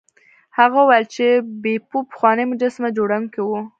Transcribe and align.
هغه 0.57 0.77
وویل 0.81 1.05
چې 1.15 1.25
بیپو 1.63 1.97
پخوانی 2.11 2.43
مجسمه 2.51 2.89
جوړونکی 2.97 3.41
و. 3.43 3.49